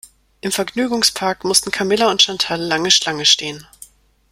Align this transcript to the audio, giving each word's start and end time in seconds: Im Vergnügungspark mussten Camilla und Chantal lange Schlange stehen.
Im 0.41 0.51
Vergnügungspark 0.51 1.43
mussten 1.43 1.69
Camilla 1.69 2.09
und 2.09 2.23
Chantal 2.23 2.59
lange 2.59 2.89
Schlange 2.89 3.23
stehen. 3.23 3.67